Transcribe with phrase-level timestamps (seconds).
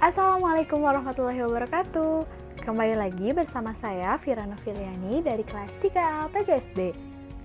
[0.00, 2.24] Assalamualaikum warahmatullahi wabarakatuh.
[2.64, 6.96] Kembali lagi bersama saya Firana Filiani dari kelas 3A PGSD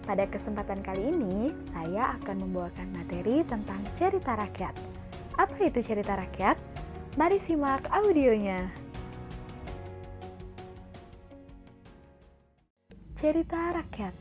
[0.08, 4.72] Pada kesempatan kali ini, saya akan membawakan materi tentang cerita rakyat.
[5.36, 6.56] Apa itu cerita rakyat?
[7.20, 8.72] Mari simak audionya.
[13.20, 14.16] Cerita rakyat.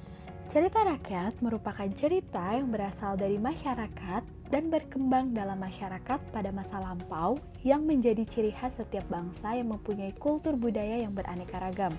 [0.50, 7.36] Cerita rakyat merupakan cerita yang berasal dari masyarakat dan berkembang dalam masyarakat pada masa lampau
[7.64, 11.94] yang menjadi ciri khas setiap bangsa yang mempunyai kultur budaya yang beraneka ragam.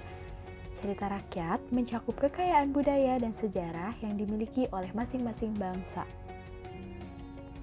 [0.77, 6.05] Cerita rakyat mencakup kekayaan budaya dan sejarah yang dimiliki oleh masing-masing bangsa.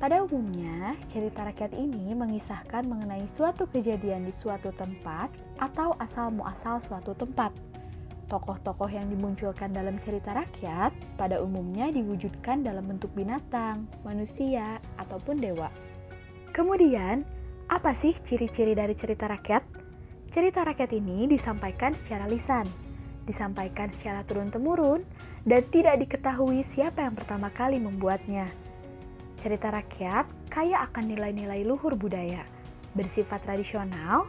[0.02, 5.30] Pada umumnya, cerita rakyat ini mengisahkan mengenai suatu kejadian di suatu tempat
[5.62, 7.54] atau asal-muasal suatu tempat
[8.30, 15.68] Tokoh-tokoh yang dimunculkan dalam cerita rakyat pada umumnya diwujudkan dalam bentuk binatang, manusia, ataupun dewa.
[16.52, 17.24] Kemudian,
[17.68, 19.64] apa sih ciri-ciri dari cerita rakyat?
[20.32, 22.64] Cerita rakyat ini disampaikan secara lisan,
[23.28, 25.04] disampaikan secara turun-temurun,
[25.44, 28.48] dan tidak diketahui siapa yang pertama kali membuatnya.
[29.36, 32.46] Cerita rakyat kaya akan nilai-nilai luhur budaya,
[32.96, 34.24] bersifat tradisional,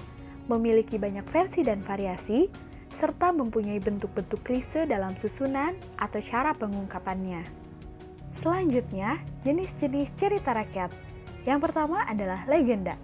[0.51, 2.51] memiliki banyak versi dan variasi,
[2.97, 7.43] serta mempunyai bentuk-bentuk klise dalam susunan atau cara pengungkapannya.
[8.37, 10.89] Selanjutnya, jenis-jenis cerita rakyat.
[11.45, 12.97] Yang pertama adalah legenda.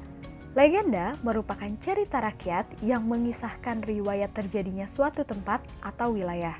[0.57, 6.57] Legenda merupakan cerita rakyat yang mengisahkan riwayat terjadinya suatu tempat atau wilayah.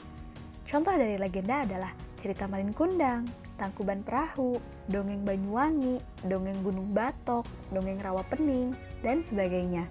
[0.70, 1.90] Contoh dari legenda adalah
[2.22, 3.26] cerita Malin Kundang,
[3.58, 5.98] Tangkuban Perahu, Dongeng Banyuwangi,
[6.30, 9.90] Dongeng Gunung Batok, Dongeng Rawa Pening, dan sebagainya.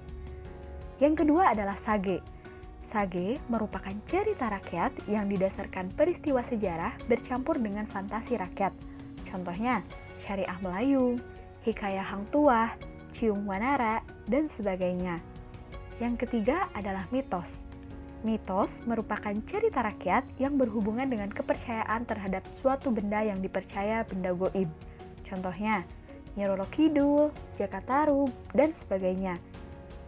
[1.02, 2.22] Yang kedua adalah sage
[2.88, 8.72] Sage merupakan cerita rakyat yang didasarkan peristiwa sejarah bercampur dengan fantasi rakyat.
[9.28, 9.84] Contohnya,
[10.24, 11.20] Syariah Melayu,
[11.68, 12.72] Hikayah Hang Tuah,
[13.12, 15.20] Ciung Wanara, dan sebagainya.
[16.00, 17.60] Yang ketiga adalah mitos.
[18.24, 24.72] Mitos merupakan cerita rakyat yang berhubungan dengan kepercayaan terhadap suatu benda yang dipercaya benda goib.
[25.28, 25.84] Contohnya,
[26.40, 27.28] Nyi Roro Kidul,
[27.60, 29.36] Jakataru, dan sebagainya.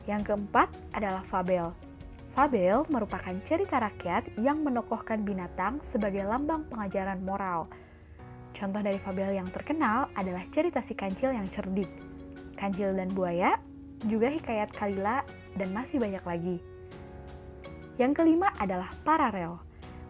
[0.09, 1.90] Yang keempat adalah fabel
[2.31, 7.67] Fabel merupakan cerita rakyat yang menokohkan binatang sebagai lambang pengajaran moral.
[8.55, 11.91] Contoh dari fabel yang terkenal adalah cerita si kancil yang cerdik,
[12.55, 13.59] kancil dan buaya,
[14.07, 15.27] juga hikayat Kalila,
[15.59, 16.57] dan masih banyak lagi.
[17.99, 19.59] Yang kelima adalah paralel.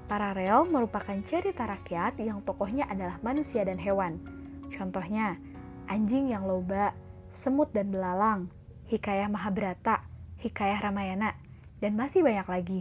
[0.04, 4.20] Paralel merupakan cerita rakyat yang tokohnya adalah manusia dan hewan.
[4.68, 5.40] Contohnya,
[5.88, 6.92] anjing yang loba,
[7.32, 8.50] semut dan belalang,
[8.92, 10.02] hikayah Mahabharata,
[10.42, 11.34] hikayah Ramayana,
[11.80, 12.80] dan masih banyak lagi.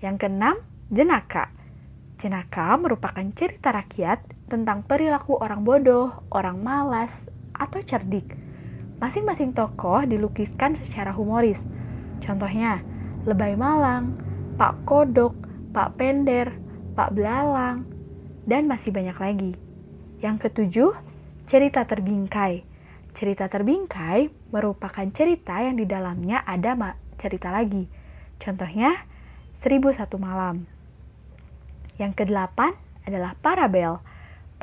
[0.00, 0.56] Yang keenam,
[0.88, 1.50] jenaka.
[2.16, 8.32] Jenaka merupakan cerita rakyat tentang perilaku orang bodoh, orang malas, atau cerdik.
[8.96, 11.60] Masing-masing tokoh dilukiskan secara humoris.
[12.24, 12.80] Contohnya,
[13.28, 14.16] Lebay Malang,
[14.56, 15.36] Pak Kodok,
[15.76, 16.48] Pak Pender,
[16.96, 17.84] Pak Belalang,
[18.48, 19.52] dan masih banyak lagi.
[20.24, 20.92] Yang ketujuh,
[21.44, 22.64] cerita terbingkai.
[23.12, 26.72] Cerita terbingkai merupakan cerita yang di dalamnya ada
[27.26, 27.90] cerita lagi.
[28.38, 29.02] Contohnya,
[29.58, 30.62] Seribu Satu Malam.
[31.98, 33.98] Yang kedelapan adalah parabel.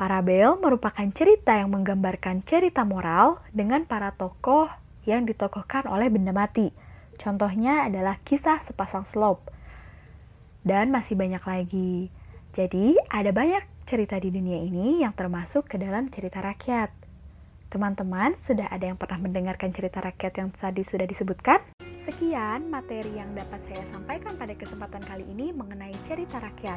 [0.00, 4.66] Parabel merupakan cerita yang menggambarkan cerita moral dengan para tokoh
[5.04, 6.72] yang ditokohkan oleh benda mati.
[7.20, 9.52] Contohnya adalah kisah sepasang slop.
[10.64, 12.08] Dan masih banyak lagi.
[12.56, 16.88] Jadi, ada banyak cerita di dunia ini yang termasuk ke dalam cerita rakyat.
[17.68, 21.60] Teman-teman, sudah ada yang pernah mendengarkan cerita rakyat yang tadi sudah disebutkan?
[22.04, 26.76] Sekian materi yang dapat saya sampaikan pada kesempatan kali ini mengenai cerita rakyat.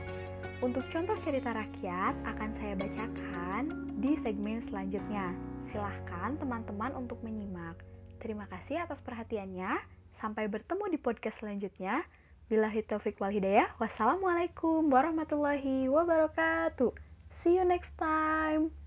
[0.63, 5.35] Untuk contoh cerita rakyat akan saya bacakan di segmen selanjutnya.
[5.67, 7.75] Silahkan teman-teman untuk menyimak.
[8.23, 9.75] Terima kasih atas perhatiannya.
[10.15, 12.07] Sampai bertemu di podcast selanjutnya.
[12.47, 13.75] Bila taufik wal hidayah.
[13.83, 16.95] Wassalamualaikum warahmatullahi wabarakatuh.
[17.43, 18.86] See you next time.